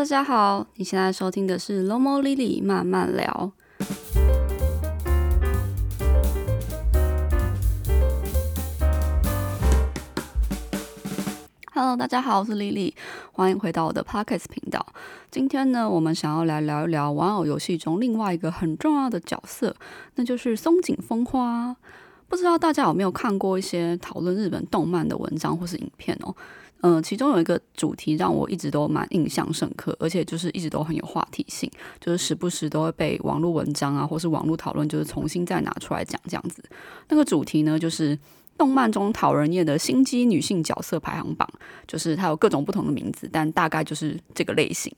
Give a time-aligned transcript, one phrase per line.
[0.00, 3.52] 大家好，你现在收听的是 Lomo Lily 慢慢聊。
[11.74, 12.94] Hello，大家好，我是 Lily，
[13.32, 14.86] 欢迎回到我的 Pockets 频道。
[15.30, 19.76] 今天呢，我们想要来聊一聊玩偶游戏中另外一个很重要的角色，
[20.14, 21.76] 那就是松井风花。
[22.26, 26.34] 不知道大家有没有看过一些讨论日本动漫的文章或是影片哦？
[26.82, 31.70] 嗯，其中有一个主题让我一直都蛮印象深刻，而且就是一直都很有话题性，
[32.00, 36.62] 就是时不时都会被网络文章啊，或是网络讨论，就是重新再拿出来讲这样子。
[37.08, 38.18] 那个主题呢，就是。
[38.58, 41.48] 动漫中讨人厌的心机女性角色排行榜，
[41.86, 44.94] 就是它有各种不同的名字，但大概就是这个类型。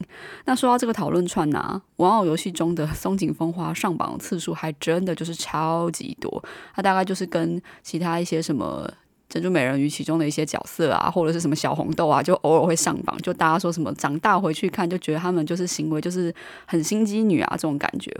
[0.46, 6.42] 那说到这个讨论串呢，玩偶游戏中的松井风花上榜次数还真的就是超级多。
[6.74, 8.92] 它大概就是跟其他一些什么
[9.32, 13.16] 珍珠美人鱼其中的一些角色啊，或者是什么小红豆啊，就偶尔会上榜。
[13.22, 16.34] 就大家说什么长大回去看，就觉得他们就是行为就是
[16.66, 18.14] 很心机女啊这种感觉。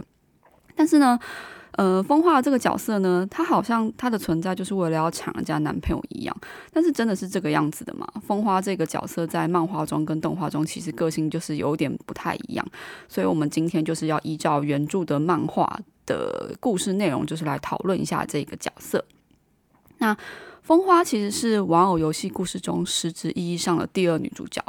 [0.75, 1.19] 但是呢。
[1.75, 6.37] 呃，风花这个角色呢，她好像她的存在就是为了要抢人家男朋友一样，
[6.71, 8.07] 但是真的是这个样子的吗？
[8.27, 12.63] 风花这个角色在漫画中跟动画中其实个性就是有点不太一样，
[13.09, 19.03] 所以我们今天就是要依照原著的漫画的故事内容，就是来讨论一下这个角色。
[19.97, 20.15] 那
[20.63, 24.63] 风花其实是玩偶游戏故事中实质意义上的第二女主角。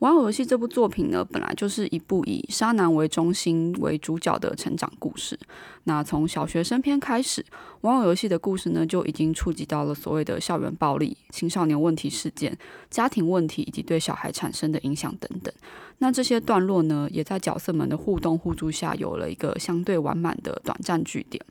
[0.00, 5.38] 玩偶游戏这部作品呢，本来就是一部以沙男为中心为主角的成长故事。
[5.84, 7.42] 那从小学生篇开始，
[7.80, 12.54] 玩偶游戏的故事呢，就已经触及到了所谓的校园暴力、青少年问题事件、
[12.90, 15.52] 家庭问题以及对小孩产生的影响等等。
[15.98, 21.42] 那这些段落呢，也在角色们的互动互助下，有了一个相对完满的短暂句点。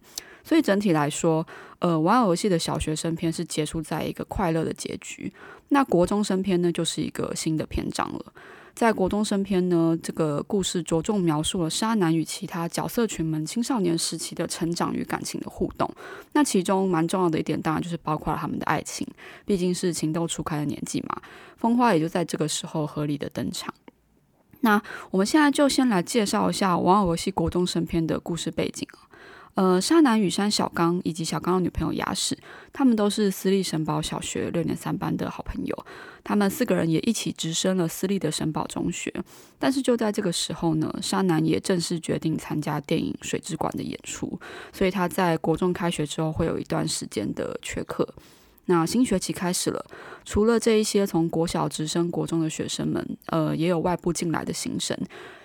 [0.44, 1.46] 所以整体来说，
[1.80, 5.32] 呃，玩偶游戏的小学生篇是结束在一个快乐的结局。
[5.70, 8.26] 那国中生篇呢，就是一个新的篇章了。
[8.76, 15.90] 在国中生篇呢，这个故事着重描述了沙男与其他角色群们青少年时期的成长与感情的互动。
[16.32, 19.06] 那其中蛮重要的一点，当然就是包括了他们的爱情，
[19.46, 21.22] 毕竟是情窦初开的年纪嘛。
[21.58, 23.74] 风花也就在这个时候合理的登场。
[24.62, 28.88] 那我们现在就先来介绍一下玩偶游戏国中生篇的故事背景。
[29.60, 32.38] 呃，沙男羽山小刚以及小刚的女朋友雅史，
[32.72, 35.86] 他们都是私立神保小学六年三班的好朋友。
[36.24, 39.14] 他们四个人也一起直升了私立的神保中学。
[39.58, 44.40] 但是就在这个时候呢，沙男也正式决定参加电影《水之馆》的演出，
[44.72, 48.08] 所以他在国中开学之后会有一段时间的缺课。
[48.68, 49.86] 那新学期开始了，
[50.24, 54.98] 除了这一些从国小直升国中的学生们，呃，也有外部进来的新生。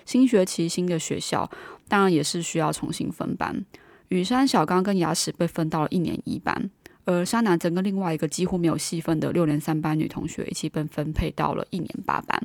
[0.05, 1.51] 新学期新的学校，
[1.89, 3.65] 当然也是需要重新分班。
[4.09, 6.69] 羽山小刚跟牙齿被分到了一年一班，
[7.05, 12.41] 而沙男则跟另外一个几乎没有戏份的六年三班女同学一起被分配到了一年八班。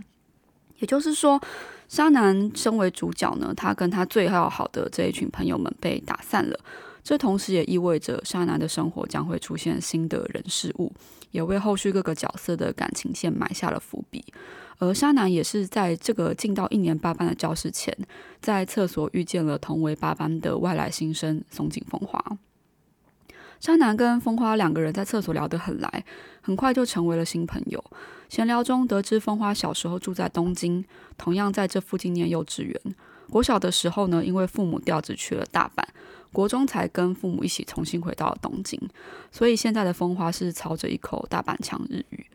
[0.78, 1.40] 也就是说，
[1.88, 6.58] 沙男身为主角呢，他跟他最要好的这一群朋友们被打散了。
[7.02, 10.92] 这同时也意味着沙男的生活将会出现新的人事物，
[11.30, 14.24] 也为后续各个角色的感情线埋下了伏笔。
[14.78, 17.94] 而沙男也是在这个进到一年八班的教室前，
[18.40, 22.38] 在厕所遇见了同为八班的外来新生松井风花。
[23.60, 26.04] 沙男跟风花两个人在厕所聊得很来，
[26.40, 27.84] 很快就成为了新朋友。
[28.30, 30.82] 闲聊中得知风花小时候住在东京，
[31.18, 32.80] 同样在这附近念幼稚园。
[33.28, 35.84] 国小的时候呢，因为父母调职去了大阪，
[36.32, 38.80] 国中才跟父母一起重新回到了东京。
[39.30, 42.26] 所以现在的风花是操着一口大阪腔日语。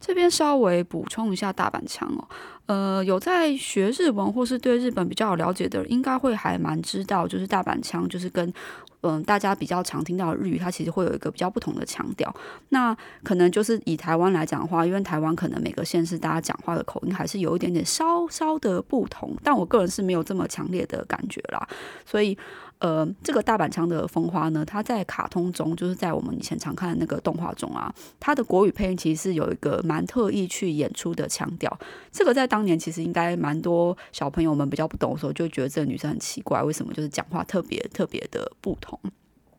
[0.00, 2.28] 这边稍微补充一下大阪腔哦，
[2.66, 8.52] 呃，有在学日文或是对日本比较有了解的，应该会还蛮知道，就是大阪腔就是跟
[9.00, 12.30] 嗯大家比较常听到的日语，它其实会有一个比较不同的腔调。
[12.68, 21.66] 那可能就是以台湾来讲的话，因为台湾可能每个县市大家讲话的口音还是有一点点稍稍的不同，但我个人是没有这么强烈的感觉啦，
[22.04, 22.36] 所以。
[22.84, 27.90] 呃，这个大阪腔的风花呢，它在卡通中，就是在我们以前常看的那个动画中啊，
[28.20, 31.78] 它的国语配音其实是有一个蛮特意去演出的腔调。
[32.12, 39.00] 这个在当年其实应该蛮多小朋友们比较不懂的时候，就觉得这个女生很奇怪，为什么就是讲话特别特别的不同？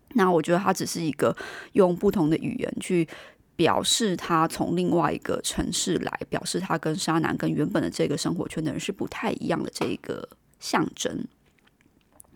[0.09, 1.35] 那我觉得它只是一个
[1.71, 3.07] 用不同的语言去
[3.55, 10.29] 表示她从另外一个城市来，表示她跟沙男跟原本的这个生活圈的人是不太一样的这一个
[10.59, 11.25] 象征。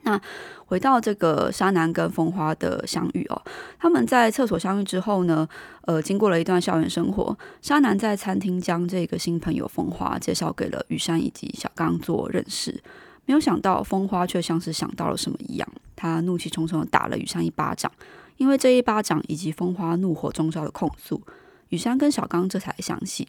[0.03, 0.19] 那
[0.65, 3.41] 回到这个沙男跟风花的相遇哦，
[3.77, 5.47] 他们在厕所相遇之后呢，
[5.81, 12.81] 呃，经过了一段校园生活，沙男在餐厅将这个新朋友风花介绍给了雨山以及小刚做认识，
[13.25, 17.91] 没有想到风花却像是想到了什么一样，他怒气冲冲的打了雨山一巴掌，
[18.37, 21.21] 因为这一巴掌以及风花怒火中烧的控诉，
[21.69, 23.27] 雨山跟小刚这才相信。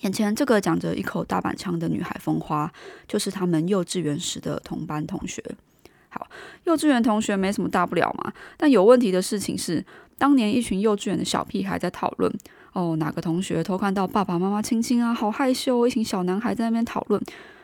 [0.00, 2.70] 眼前这个讲着一口大阪腔的女孩风花，
[3.08, 5.42] 就是他们幼稚园时的同班同学。
[6.08, 6.26] 好，
[6.64, 8.32] 幼稚园同学没什么大不了嘛。
[8.56, 9.84] 但有问题的事情是，
[10.18, 12.32] 当年一群幼稚园的小屁孩在讨论，
[12.72, 15.86] 哦，哪个同学偷看到爸爸妈妈亲亲啊，好害羞。
[15.86, 17.20] 一群小男孩在那边讨论，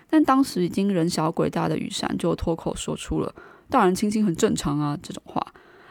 [0.09, 3.33] 但当时已经人小鬼大的雨山就脱口说出了
[3.71, 5.45] “大人亲亲很正常啊”这种话。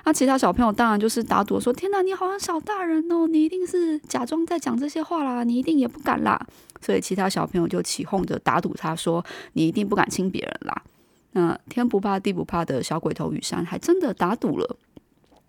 [0.10, 6.44] 那其他小朋友当然就是打赌说：“天哪，你好像小大人哦，你一定是假装在讲这些话啦，你一定也不敢啦。”
[6.82, 9.24] 所以其他小朋友就起哄着打赌，他说
[9.54, 10.82] ：“你一定不敢亲别人啦。”
[11.34, 14.78] 那天不怕地不怕的小鬼头雨山还真的打赌了。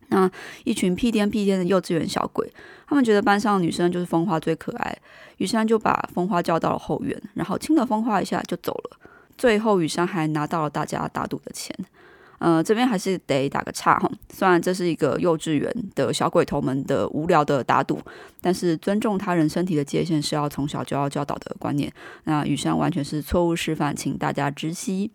[0.09, 0.31] 那
[0.65, 2.53] 一群屁颠屁颠的幼稚园小鬼，
[2.87, 4.95] 他们觉得班上女生就是风花最可爱，
[5.39, 8.99] 雨山就把风花叫到了后院，然后亲了风花一下就走了。
[9.39, 11.75] 最后雨山还拿到了大家打赌的钱。
[12.40, 14.10] 呃，这边还是得打个岔哈。
[14.32, 18.00] 虽然这是一个幼稚园的小鬼头们的无聊的打赌，
[18.40, 21.92] 但是尊重他人身体的界限是要从小就要教导的观念。
[22.25, 25.10] 那雨山完全是错误示范，请大家知悉。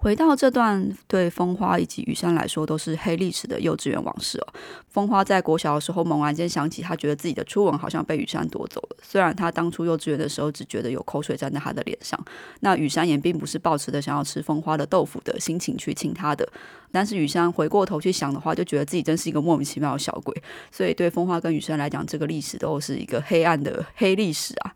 [0.00, 4.46] 回到这段对风花以及雨山来说都是黑历史的幼稚园往事哦。
[4.88, 8.96] 风花在国小的时候，猛然间想起，他觉得自己的初吻好像被雨山夺走了。
[9.02, 12.18] 虽然他当初幼稚园的时候只觉得有口水沾在他的脸上，
[12.60, 16.50] 那雨山也并不是抱持的想要吃风花的豆腐的心情去亲他的。
[16.90, 20.34] 但是雨山回过头去想的话，就觉得自己真是一个莫名其妙的小鬼。
[20.72, 24.72] 所以对风花跟雨山来讲，这个历史都是一个黑暗的黑历史啊。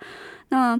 [0.50, 0.78] 那。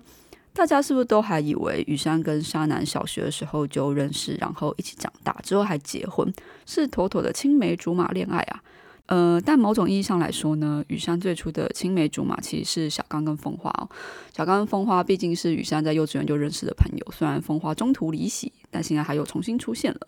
[0.54, 6.32] 大家是不是都还以为雨山跟沙男小学的时候就认识，然后一起长大，之后还结婚，
[6.64, 8.62] 是妥妥的青梅竹马恋爱啊？
[9.06, 13.86] 呃，但某种意义上来说呢，雨山最初的青梅竹马其实是小刚跟风花哦。
[14.34, 20.00] 小刚跟风花毕竟是雨山在幼稚园就认识的朋友，虽然风花中途离席，但现在还有重新出现了。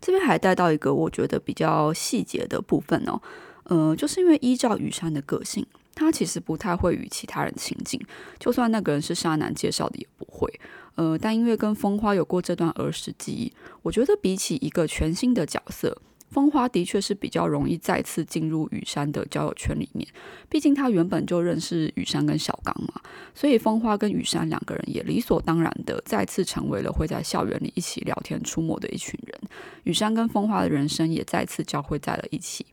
[0.00, 3.20] 这边还带到一个我觉得比较细节的部分哦，
[3.64, 5.64] 呃，就是因为依照雨山的个性。
[5.94, 8.00] 他其实不太会与其他人亲近，
[8.38, 10.52] 就算那个人是沙男介绍的也不会。
[10.96, 13.52] 呃，但因为跟风花有过这段儿时记忆，
[13.82, 15.96] 我觉得比起一个全新的角色，
[16.30, 20.06] 风花的确是比较容易再次进入雨山的交友圈里面。
[20.48, 23.00] 毕竟他原本就认识雨山跟小刚嘛，
[23.34, 29.40] 所以风花跟雨山两个人也理所当然的再次成为了会在校园里一起聊天出没的一群人。
[29.84, 32.66] 雨山跟风花的人生也再次交汇在了一起。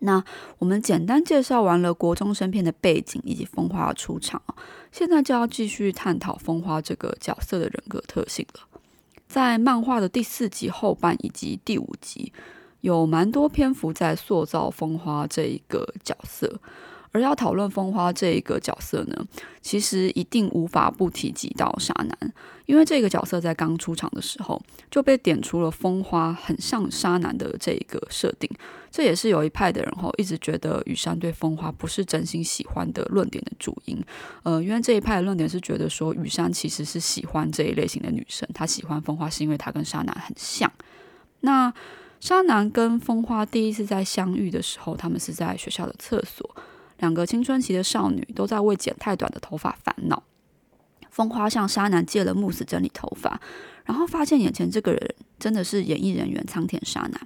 [0.00, 0.22] 那
[0.58, 4.42] 我们简单介绍完了国中生片的背景以及风花出场，
[4.90, 8.60] 现在就要继续探讨风花这个角色的人格特性了。
[9.28, 12.32] 在漫画的第四集后半以及第五集，
[12.80, 16.60] 有蛮多篇幅在塑造风花这一个角色。
[17.12, 19.26] 而要讨论风花这一个角色呢，
[19.60, 22.32] 其实一定无法不提及到沙男，
[22.66, 28.48] 因为这个角色在刚出场的时候就被点出了风花很像沙男的这一个设定，
[28.92, 34.00] 这也是有一派的人吼一直觉得雨山对风花不是真心喜欢的论点的主因。
[34.44, 40.70] 呃，因为这一派的论点是觉得说雨山其实是喜欢这一类型的女生，他喜欢风花是因为他跟沙男很像。
[41.40, 41.72] 那
[42.20, 46.48] 沙男跟风花第一次在相遇的时候，他们是在学校的厕所。
[47.00, 50.22] 两个青春期的少女都在为剪太短的头发烦恼。
[51.10, 53.40] 风花向沙男借了慕斯整理头发，
[53.84, 57.20] 然后发现眼前这个人真的是演艺人员苍田沙男。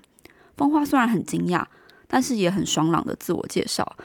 [0.57, 1.67] 风花虽然很惊讶，
[2.09, 3.97] 但是也很爽朗的自我介绍。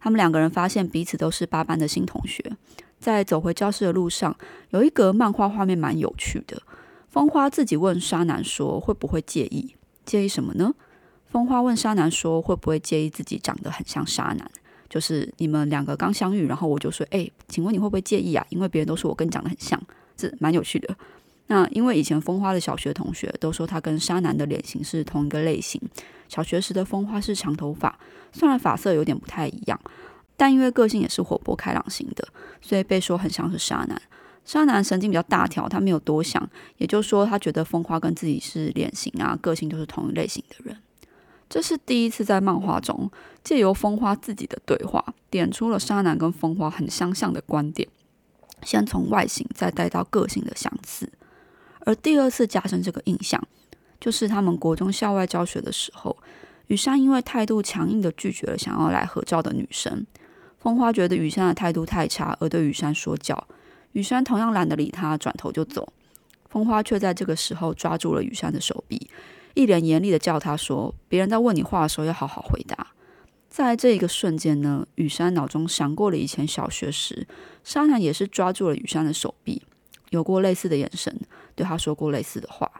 [0.00, 2.56] 他们两个人发现彼此都是八班的新同学。
[2.98, 4.36] 在走回教室的路上，
[4.70, 6.60] 有一格漫画画面蛮有趣的。
[7.08, 9.76] 风花自己问沙男说：“会不会介意？
[10.04, 10.74] 介意什么呢？”
[11.30, 14.50] 风花问沙男说：“会不会介意自己长得很像沙男？”
[14.88, 18.44] 就是你们两个刚相遇，然后我就说：“哎，请问你会不会介意啊？
[18.48, 19.80] 因为别人都说我跟你长得很像，
[20.16, 20.96] 这蛮有趣的。”
[21.50, 25.80] 那因为以前风花的小学同学都说他跟沙男的脸型是同一个类型。
[26.28, 27.98] 小学时的风花是长头发，
[28.32, 29.80] 虽然发色有点不太一样，
[30.36, 32.28] 但因为个性也是活泼开朗型的，
[32.60, 34.00] 所以被说很像是沙男。
[34.44, 40.76] 沙男神经比较大条，他没有多想，也就是说他觉得风花跟自己是脸型啊，个性都是同一类型的人。
[41.48, 43.10] 这是第一次在漫画中
[43.42, 47.88] 借由风花自己的对话，点出了沙男跟风花很相像的观点。
[48.62, 51.10] 先从外形，再带到个性的相似。
[51.80, 53.42] 而第二次加深这个印象，
[54.00, 56.16] 就是他们国中校外教学的时候，
[56.66, 60.04] 雨山因为态度强硬的拒绝了想要来合照的女生。
[60.58, 63.46] 风花觉得雨山的态度太差，而对雨山说教。
[63.92, 65.92] 雨山同样懒得理他，转头就走。
[66.50, 69.08] 风花却在这个时候抓住了雨山的手臂。
[69.58, 72.94] 一脸严厉的叫他说：“别人在问你话的时候，要好好回答。”
[73.50, 77.26] 在这一个瞬间呢，雨山脑中闪过了以前小学时，
[77.64, 79.60] 沙男也是抓住了雨山的手臂，
[80.10, 81.12] 有过类似的眼神，
[81.56, 82.70] 对他说过类似的话。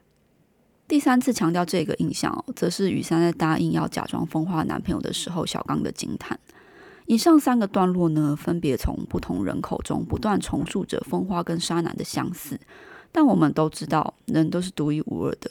[0.87, 6.39] 第三次强调这个印象，则是雨山在答应要假装风花男朋友的时候，小刚的惊叹。
[7.07, 12.61] 以上三个段落呢，分别从不同人口中不断重塑着风花跟沙男的相似，
[13.11, 15.51] 但我们都知道，人都是独一无二的，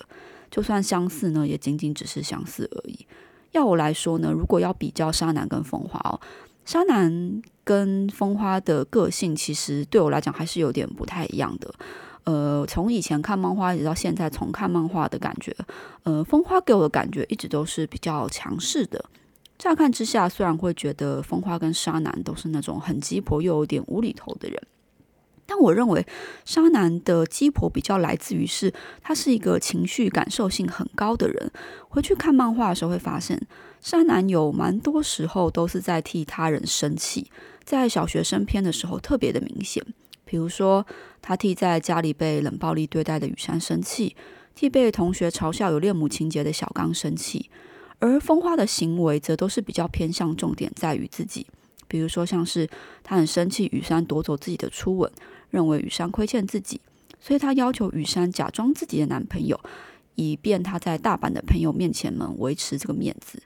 [0.58, 3.06] 就算相似呢，也仅仅只是相似而已。
[3.52, 6.20] 要我来说呢，如果要比较沙男跟风花哦，
[6.66, 11.72] 沙男跟风花的个性其实对我来讲还是有点不太一样的。
[12.24, 15.56] 呃，从以前看漫画一直到现在重看漫画的感觉，
[16.02, 19.06] 呃，风花给我的感觉一直都是比较强势的。
[19.60, 24.60] 乍看之下，虽然会觉得风花跟沙男都是那种很鸡婆又有点无厘头的人，
[25.48, 26.06] 但我认为
[26.46, 31.52] 沙男的鸡婆比较来自于是他是一个情绪感受性很高的人。
[31.88, 33.42] 回去看漫画的时候会发现，
[33.82, 37.32] 沙男有蛮多时候都是在替他人生气，
[37.64, 39.84] 在小学生篇的时候特别的明显。
[40.26, 40.86] 比如说，
[41.22, 44.14] 他替在家里被冷暴力对待的雨山生气，
[44.54, 47.50] 替被同学嘲笑有恋母情节的小刚生气。
[48.00, 51.48] 而风花的行为则都是比较偏向重点在于自己，
[51.88, 52.70] 比如说像是
[53.04, 55.10] 他很生气雨山夺走自己的初吻，
[55.50, 56.82] 认为雨山亏欠自己，
[57.20, 59.60] 所以他要求雨山假装自己的男朋友，
[60.16, 63.42] 以便他在大阪的朋友面前们维持这个面子。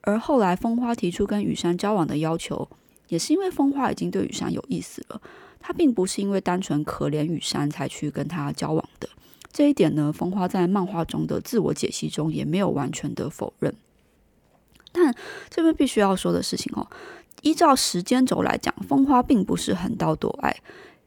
[0.00, 2.68] 而后来风花提出跟雨山交往的要求，
[3.08, 5.20] 也是因为风花已经对雨山有意思了，
[5.58, 9.08] 他并不是因为单纯可怜雨山才去跟他交往的。
[9.50, 13.74] 这一点呢，风花在漫画中的自我解析中也没有完全的否认。
[14.92, 15.14] 但
[15.48, 16.86] 这边必须要说的事情哦，
[17.42, 20.54] 依照时间轴来讲，风花并不是横刀夺爱。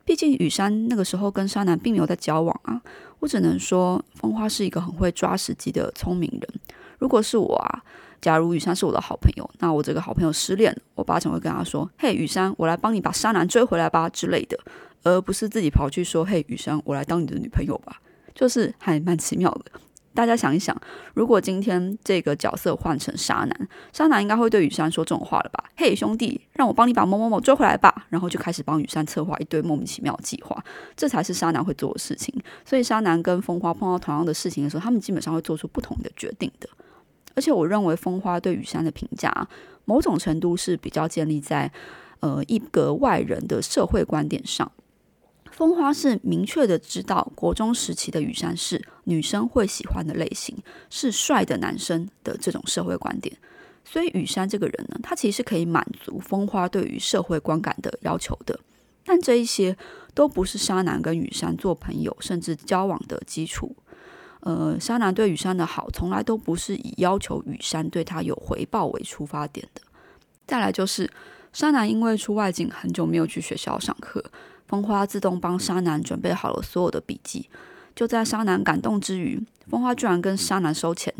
[0.08, 2.82] 毕竟雨山那个时候跟沙男并没有在交往啊。
[3.20, 6.62] 我只能说，风花是一个很会抓时机的聪明人。
[6.98, 7.84] 如果是我啊，
[8.22, 14.58] 假如雨山是我的好朋友，那我这个好朋友失恋了，我八成会跟他说：“嘿，雨山，我来帮你把沙男追回来吧”之类的，
[15.04, 18.00] 而不是自己跑去说：“嘿，雨山，我来当你的女朋友吧”，
[18.34, 19.66] 就是还蛮奇妙的。
[20.18, 20.76] 大家想一想，
[21.14, 25.66] 如果今天这个角色换成沙男，沙男应该会对雨山说这种话了吧？
[25.76, 28.08] 嘿，兄弟，让我帮你把某某某追回来吧！
[28.10, 30.60] 然后就开始帮雨山策划一堆莫名其妙的计划，
[30.96, 32.34] 这才是沙男会做的事情。
[32.66, 36.68] 所以沙男跟风花碰到同样的事情的时候，他们基本上会做出不同的决定的。
[37.36, 39.32] 而且我认为风花对雨山的评价，
[39.86, 41.72] 某种程度是比较建立在
[42.22, 44.72] 呃一个外人的社会观点上。
[45.58, 50.56] 风花是明确的知道，国中时期的雨山是女生会喜欢的类型，
[50.92, 53.36] 是帅的男生的这种社会观点。
[53.84, 58.60] 所以雨山这个人呢，他其实可以满足风花对于社会观感的要求的。
[59.04, 59.76] 但这一些
[60.14, 63.76] 都不是沙男跟雨山做朋友甚至交往的基础。
[64.42, 69.82] 呃，沙男对雨山的好，从来都不是以要求雨山对他有回报为出发点的。
[70.46, 71.10] 再来就是
[71.52, 74.24] 沙男因为出外景很久没有去学校上课。
[74.68, 77.50] 风花自动帮沙男准备好了所有的笔记，
[77.96, 81.14] 就在沙男感动之余，风花居然跟沙男收钱。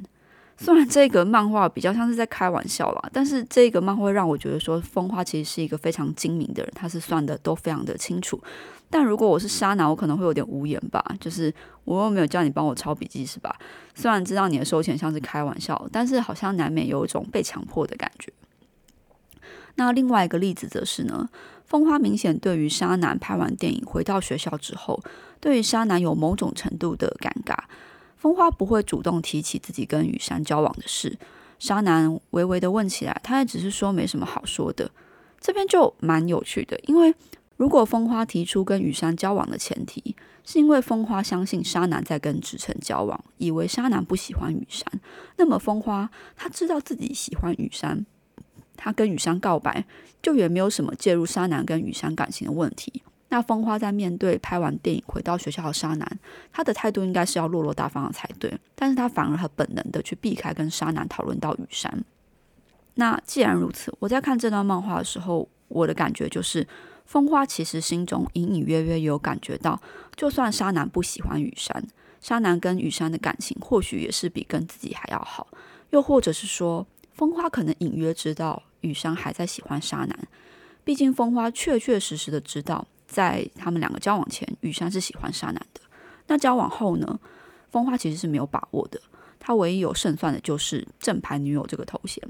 [0.60, 8.42] 虽然这个漫画比较像是在开玩笑啦，但是这个漫画让我觉得说，风花其实是一个非常精明的人，他是算的都非常的清楚。
[8.90, 13.56] 但如果我是沙男，我可能会有点无言吧，就是我又没有叫你帮我抄笔记，是吧？
[13.94, 18.34] 虽然知道你的收钱像是开玩笑，但是好像难免有一种被强迫的感觉。
[19.76, 21.30] 那另外一个例子则是呢。
[21.68, 25.04] 风花明显对于沙男拍完电影回到学校之后，
[25.40, 27.56] 对于沙男有某种程度的尴尬。
[28.16, 31.20] 风花不会主动提起自己跟雨山交往的事，
[31.60, 34.90] 沙男微微的问起来，他也只是说没什么好说的。
[35.40, 37.14] 这边就蛮有趣的，因为
[37.58, 44.86] 如果风花提出跟雨山交往的前提，是因为风花相信沙男在跟直城交往，以为沙男不喜欢雨山，
[45.36, 48.06] 那么风花他知道自己喜欢雨山。
[48.78, 49.84] 他跟雨山告白，
[50.22, 53.02] 就也没有什么介入沙男跟雨山感情的问题。
[53.30, 56.20] 那风花在面对拍完电影回到学校的沙男，
[56.54, 62.06] 他的态度应该是要落落大方的才对，但是他反而很本能的去避开跟沙男讨论到雨山。
[62.94, 66.66] 那既然如此，我在看这段漫画的时候，我的感觉就是，
[67.06, 69.82] 风花其实心中隐隐约约有感觉到，
[70.16, 71.84] 就算沙男不喜欢雨山，
[72.22, 75.48] 沙男跟雨山的感情或许也是比跟自己还要好，
[75.90, 76.88] 又或者是说。
[77.18, 80.28] 风花可能隐约知道雨山还在喜欢沙男，
[80.84, 85.82] 毕竟风花确确实实的知道，在他们两个交往前，雨山是喜欢沙男的。
[86.28, 87.20] 那交往后呢？
[87.70, 89.00] 风花其实是没有把握的，
[89.40, 92.24] 他唯一有胜算的就是正牌女友这个头衔。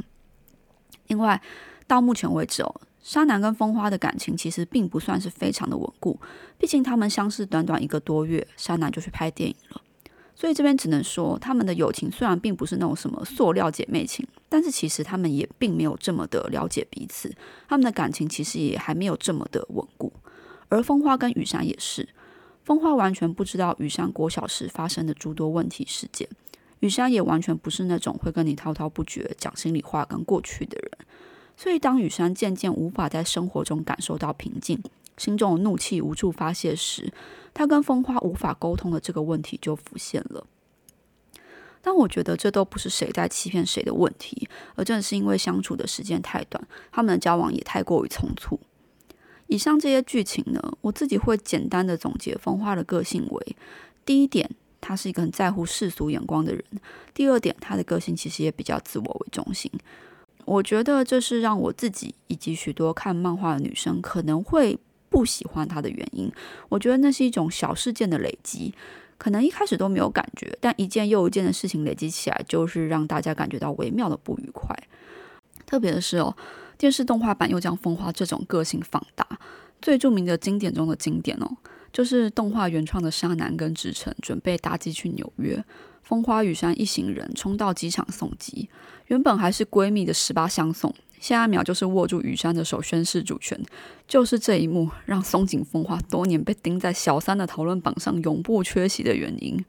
[1.08, 1.40] 另外，
[1.86, 6.20] 到目前为止哦，沙男跟风花的感情其实并不算是非常的稳固，
[6.58, 9.82] 毕竟他们相识短短一个多月，沙男就去拍电影了。
[10.40, 17.34] 所以这边只能说，他们的友情虽然并不是那种什么塑料姐妹情，但是其实他们也并没有这么的了解彼此，
[17.68, 20.14] 他们的感情其实也还没有这么的稳固。
[20.70, 22.08] 而风花跟雨山也是，
[22.64, 26.30] 风花完全不知道雨山国小时发生的诸多问题事件，
[26.82, 30.92] 雨山也完全不是那种会跟你滔滔不绝讲心里话跟过去的人，
[31.56, 34.80] 所以当雨山渐渐无法在生活中感受到平静，
[35.18, 37.12] 心中的怒气无处发泄时，
[37.58, 40.46] 他跟风花无法沟通的这个问题就浮现了。
[41.82, 48.60] 但我觉得这都不是谁在欺骗谁的问题，而正是因为相处的时间太短，他们的交往也太过于匆促。
[49.48, 53.56] 以上这些剧情呢，我自己会简单的总结风花的个性为：
[54.06, 54.48] 第一点，
[54.80, 56.62] 他是一个很在乎世俗眼光的人；
[57.16, 59.72] 第二点，他的个性其实也比较自我为中心。
[60.46, 64.78] 我觉得这是让我自己以及许多看漫画的女生可能会
[65.10, 66.32] 不喜欢他的原因。
[66.70, 68.74] 我觉得那是一种小事件的累积，
[69.18, 74.76] 可能一开始都没有感觉，但一件又一件的事情累积起来，就是让大家感觉到微妙的不愉快。
[75.66, 76.36] 特别的是哦。
[76.80, 79.28] 电视动画版又将风花这种个性放大，
[79.82, 81.58] 最著名的经典中的经典哦，
[81.92, 85.66] 就是动画原创的沙男跟直城准备搭机去纽约，
[86.04, 88.70] 风花雨山一行人冲到机场送机，
[89.08, 93.60] 原本还是闺蜜的十八相送，下一秒就是握住雨山的手宣誓主权，
[94.08, 99.64] 就是这一幕让松井风花多年被钉在小三的讨论榜上永不缺席的原因。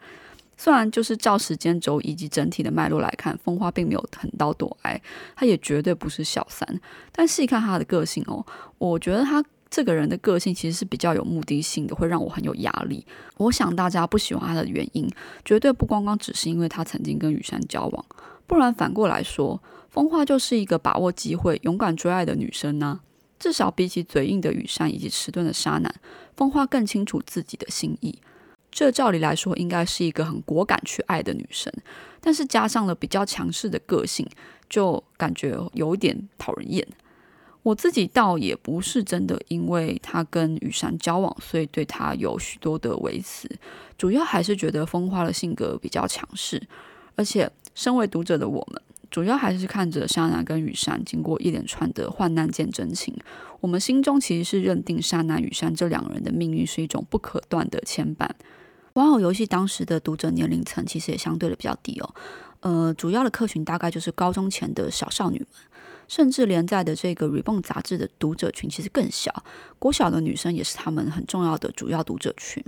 [0.56, 5.00] 虽然就是照时间轴以及整体的脉络来看，风花并没有横刀夺爱，
[5.36, 6.80] 他也绝对不是小三。
[7.12, 8.44] 但细看他的个性哦，
[8.78, 13.06] 我觉得他这个人的个性其实是比较有目的性的，会让我很有压力。
[13.36, 15.08] 我想大家不喜欢他的原因，
[15.44, 18.04] 绝对不光光只是因为他曾经跟雨山交往，
[18.48, 19.62] 不然反过来说，
[19.98, 23.00] 风花就是一个把握机会、勇敢追爱的女生呢。
[23.36, 25.92] 至少比起嘴硬的雨山以及迟钝的沙男，
[26.36, 28.16] 风花更清楚自己的心意。
[28.70, 31.72] 这照理来说应该是一个很果敢去爱的女生，
[32.20, 34.24] 但是加上了比较强势的个性，
[34.70, 36.86] 就感觉有点讨人厌。
[37.64, 43.50] 我自己倒也不是真的因为她跟雨山交往，所以对她有许多的维持，
[43.96, 46.62] 主要还是觉得风花的性格比较强势，
[47.16, 53.16] 而且身为读者的我们，主要还是看着沙男跟雨山经过一连串的患难见真情，
[53.60, 58.28] 我们心中其实是认定沙男雨山这两个人的命运是一种不可断的牵绊。
[58.94, 62.14] 玩偶游戏当时的读者年龄层其实也相对的比较低哦，
[62.60, 65.48] 呃，主要的客群大概就是高中前的小少女们，
[66.08, 69.44] 甚至连载的这个《Reborn》杂志的读者群其实更小，
[69.78, 72.62] 国小的女生也是他们很重要的主要读者群。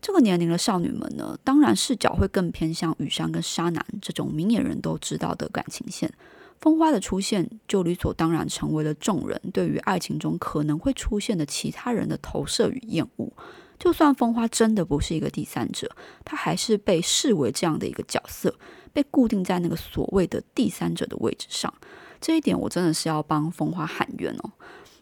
[0.00, 6.10] 这个年龄的少女们呢，当然视角会更偏向雨山跟沙男这种明眼人都知道的感情线，
[6.58, 13.30] 风花的出现就理所当然成为了众人对于爱情中可能会出现的其他人的投射与厌恶。
[13.78, 15.90] 就算风花真的不是一个第三者，
[16.24, 18.54] 她还是被视为这样的一个角色，
[18.92, 21.72] 被固定在那个所谓的第三者的位置上。
[22.20, 24.50] 这一点我真的是要帮风花喊冤哦。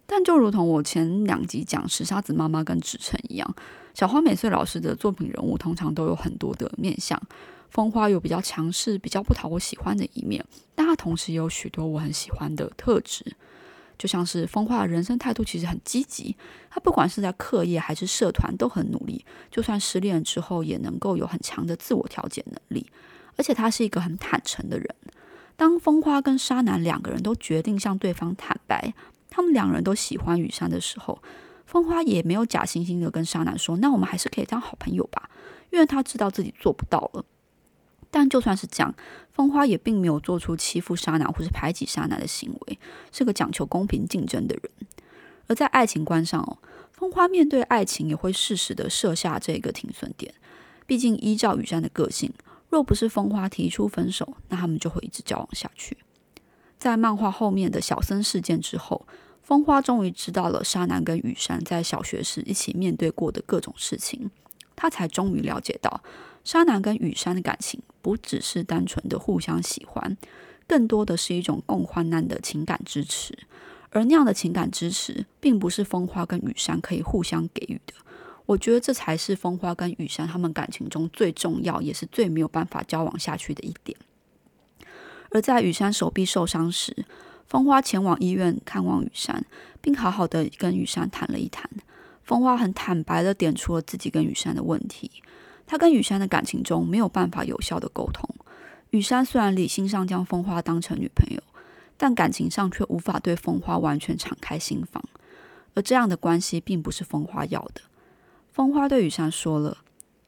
[0.07, 3.55] 但就如同我前两集讲石沙子妈妈跟纸城一样，
[3.99, 7.21] 小花美穗老师的作品人物通常都有很多的面相。
[7.69, 10.45] 风花有比较强势、比较不讨我喜欢的一面，
[10.77, 13.25] 但她同时也有许多我很喜欢的特质。
[13.99, 16.37] 就像是风花的人生态度其实很积极，
[16.71, 22.87] 她不管是在课业还是社团都很努力，就算失恋之后也能够有很强的自我调节能力，
[23.35, 24.95] 而且她是一个很坦诚的人。
[25.57, 28.95] 当风花跟沙男两个人都决定向对方坦白，
[29.29, 31.21] 他们两人都喜欢雨山的时候，
[31.69, 35.29] 风花也没有假惺惺的跟沙男说：“那我们还是可以当好朋友吧。”
[35.69, 37.23] 因为他知道自己做不到了。
[38.11, 38.95] 但就算是这样，
[39.31, 42.79] 风花也并没有做出欺负沙男或是排挤沙男的行为，
[43.13, 44.73] 是个讲求公平竞争的人。
[45.47, 46.57] 而在爱情观上哦，
[46.95, 50.33] 风花面对爱情也会适时的设下这个停损点。
[50.87, 52.33] 毕竟依照雨山的个性，
[52.71, 55.99] 若不是风花提出分手，那他们就会一直交往下去。
[56.79, 59.07] 在漫画后面的小森事件之后，
[59.49, 64.31] 风花终于知道了沙男跟雨山在小学时一起面对过的各种事情，
[64.77, 66.03] 他才终于了解到。
[66.45, 70.19] 沙男跟雨山的感情不只是单纯的互相喜欢，
[70.67, 73.39] 更多的是一种共患难的情感支持。
[73.89, 77.95] 而那样的情感支持，并不是风花跟雨山可以互相给予的。
[78.45, 83.97] 我觉得这才是风花跟雨山他们感情中最重要，也是最没有办法交往下去的一点。
[85.31, 87.07] 而在雨山手臂受伤时，
[87.49, 89.45] 风花前往医院看望雨山，
[89.81, 91.69] 并好好的跟雨山谈了一谈。
[92.23, 95.11] 风花很坦白的点出了自己跟雨山的问题。
[95.67, 98.29] 他跟雨山的感情中没有办法有效的沟通。
[98.91, 101.43] 雨山虽然理性上将风花当成女朋友，
[101.97, 105.03] 但感情上却无法对风花完全敞开心房。
[105.75, 107.81] 而这样的关系并不是风花要的。
[108.53, 109.79] 风花对雨山说了：“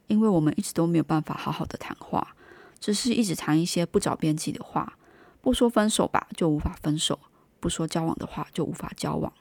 [0.09, 2.35] 因为我们一直都没有办法好好的谈话，
[2.79, 4.97] 只是一直谈一些不着边际的话。
[5.41, 7.17] 不说分手吧，就无法分手；
[7.61, 9.33] 不说交往的话，就无法交往。”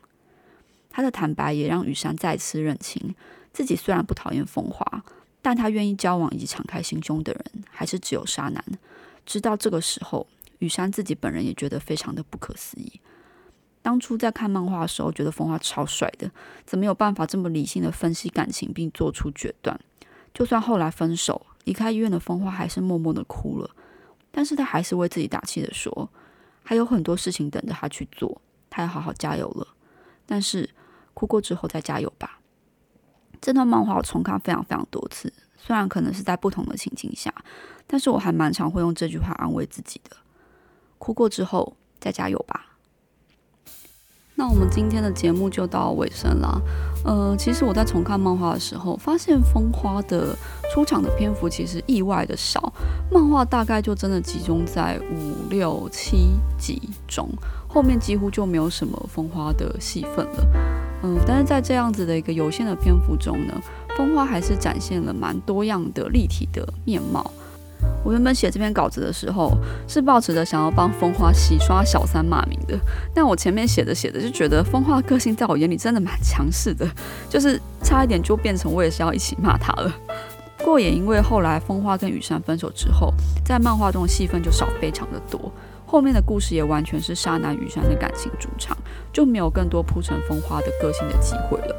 [0.89, 3.15] 他的坦白也让雨山再次认清
[3.53, 5.03] 自己虽然不讨厌风华。
[5.41, 8.61] 但他愿意交往以及敞开心胸的人，还是只有沙男。
[9.25, 12.99] 直到这个时候，雨山自己本人也觉得非常的不可思议。
[13.81, 16.29] 当初在看漫画的时候，觉得风华超帅的，
[16.65, 19.79] 怎么有办法这么理性的分析感情并做出决断？
[20.33, 23.71] 就算后来分手离开医院的风华，还是默默的哭了。
[24.39, 26.09] 但是他还是为自己打气的说，
[26.63, 29.67] 还有很多事情等着他去做，他要好好加油了。
[30.25, 30.69] 但是
[31.13, 32.39] 哭过之后再加油吧。
[33.41, 37.33] 这段漫画我重看非常非常多次，虽然可能是在不同的情境下，
[37.85, 40.15] 但是我还蛮常会用这句话安慰自己的：
[40.97, 42.77] 哭过之后再加油吧。
[44.35, 46.61] 那我们今天的节目就到尾声了。
[47.03, 50.33] 呃，其实我在重看漫画的时候，发现风花的
[50.71, 52.71] 出场的篇幅其实意外的少，
[53.11, 57.27] 漫画大概就真的集中在五六七集中，
[57.67, 60.47] 后面几乎就没有什么风花的戏份了。
[61.01, 63.53] 嗯，但是在这样子的一个有限的篇幅中呢，
[63.95, 67.31] 风花还是展现了蛮多样的立体的面貌。
[68.03, 69.51] 我原本写这篇稿子的时候，
[69.87, 72.77] 是抱持着想要帮风花洗刷小三骂名的，
[73.13, 76.85] 但我前面写着写着就觉得风花个性在我眼里真的蛮强势的，
[77.29, 79.93] 就是差一点就变成我也是要一起骂他了。
[80.59, 83.11] 不过也因为后来风花跟雨山分手之后，
[83.43, 85.51] 在漫画中的戏份就少非常的多，
[85.85, 88.77] 后面的故事也完全是沙男雨山的感情主场，
[89.11, 91.75] 就没有更多铺陈风花的个性的机会了。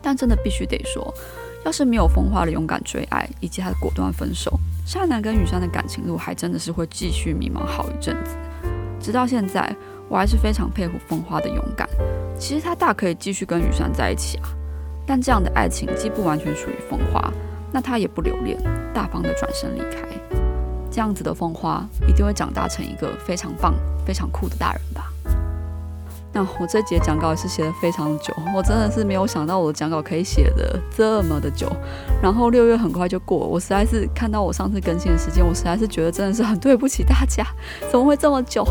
[0.00, 1.12] 但真的必须得说，
[1.64, 4.58] 要是没有风花的勇敢追爱以及他的果断分手。
[4.86, 8.36] 沙男跟雨山的感情路还真的是会继续迷茫好一阵子，
[9.00, 9.74] 直到现在，
[10.08, 11.88] 我还是非常佩服风花的勇敢。
[12.38, 14.48] 其实他大可以继续跟雨山在一起啊，
[15.04, 17.32] 但这样的爱情既不完全属于风花，
[17.72, 18.58] 那他也不留恋，
[18.94, 20.06] 大方的转身离开。
[20.90, 23.74] 这样子的风花一定会长大成一个非常棒、
[24.06, 25.12] 非常酷的大人吧。
[26.32, 31.70] 那我这节讲稿也是写的非常久，我真的是没有想到我的讲稿可以写的这么的久。
[32.22, 37.42] 然后六月很快就过，我实在是看到我上次更新的时间，我实在是觉得真的是很对不起大家，
[37.90, 38.66] 怎么会这么久？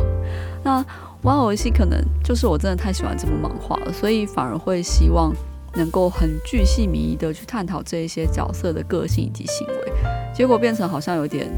[0.64, 0.84] 那
[1.24, 5.34] 玩偶游戏可能就是我真的太喜欢这部漫画了，所以反而会希望
[5.76, 9.94] 能够很巨细迷的去探讨这一些角色的个性以及行为，
[10.34, 11.52] 结果变成好像有点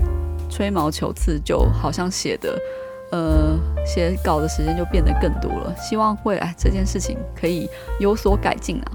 [0.50, 2.58] 吹毛求疵，就好像写的。
[3.10, 5.74] 呃，写稿的时间就变得更多了。
[5.78, 7.66] 希望未来这件事情可以
[8.02, 8.92] 有所改进啊！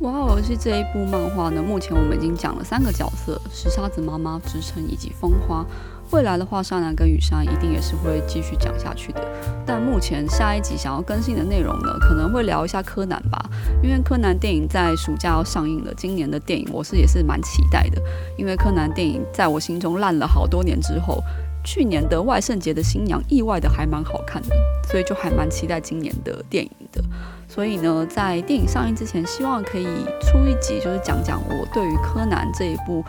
[0.00, 5.66] 哇哦，是这一部漫画呢，目前我们已经讲了三个角色：石沙子妈妈、支撑以及风花。
[6.12, 9.20] 未来的话，沙男跟雨山一定也是会继续讲下去的。
[9.66, 13.44] 但目前下一集想要更新的内容呢，可能会聊一下柯南吧，
[13.82, 15.92] 因为柯南电影在暑假要上映了。
[15.96, 18.00] 今年的电影我是也是蛮期待的，
[18.36, 21.22] 因为柯南电影在我心中烂了好多年之后。
[21.68, 24.54] 去年的万圣节的新娘意外的还蛮好看的，
[24.88, 27.02] 所以就还蛮期待今年的电影的。
[27.48, 29.84] 所以呢，在电影上映之前，希望可以
[30.20, 33.04] 出一集，就是讲讲我对于柯南这一部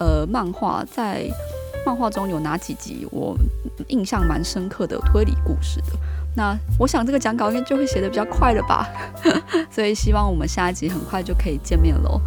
[0.00, 1.24] 呃漫画，在
[1.90, 3.36] 漫画中有哪几集我
[3.88, 5.86] 印象蛮深刻的推理故事的。
[6.36, 8.86] 那我想这个讲稿应该就会写的比较快了吧，
[9.68, 12.20] 所以希望我们下一集很快就可以见面喽。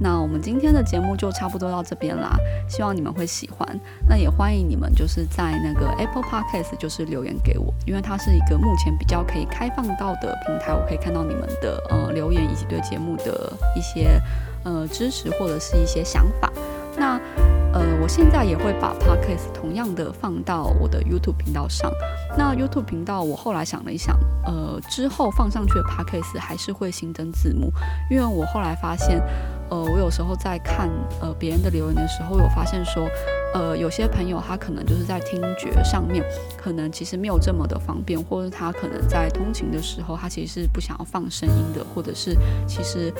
[0.00, 2.34] 那我们今天的节目就差不多到这边啦，
[2.66, 3.68] 希望你们会喜欢。
[4.08, 14.18] 那也欢迎你们就是在那个 Apple Podcast 就是留言给我，因为它是一个目前比较可以开放到的平台，我可以看到你们的呃留言以及对节目的一些
[14.64, 16.50] 呃支持或者是一些想法。
[16.96, 17.20] 那
[17.72, 21.90] 呃，我现在也会把 podcast 同样的放到我的 YouTube 频道上。
[22.36, 27.72] 那 YouTube 频道，我后来想了一想，呃，之后放上去的 podcast 还是会新增字幕，
[28.10, 29.22] 因为我后来发现，
[29.70, 33.06] 呃，我有时候在看呃别人的留言的时候，有发现说，
[33.54, 36.24] 呃，有些朋友他可能就是在听觉上面，
[36.56, 42.36] 可能其实没有这么的方便，或者他可能在通勤的时候，他其实是不想要放声音的，或者是
[42.66, 43.12] 其实。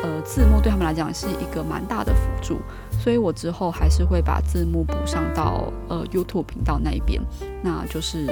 [0.00, 2.60] 呃，字幕对他们来讲是一个蛮大的辅助，
[3.00, 7.20] 所以我之后还是会把字幕补上到呃 YouTube 频道那一边，
[7.64, 8.28] 那就是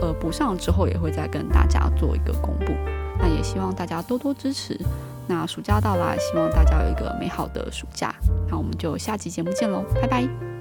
[0.00, 2.72] 呃补上之后也会再跟大家做一个公布，
[3.18, 4.80] 那也希望大家多多支持。
[5.26, 8.14] 那暑假到来，希望大家有一个美好的暑假，
[8.48, 10.51] 那我们就下期节目见喽，拜拜。